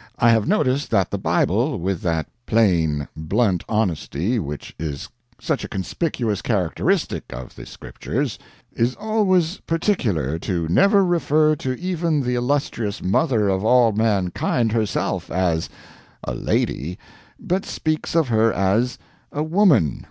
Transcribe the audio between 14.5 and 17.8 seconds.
herself as a 'lady,' but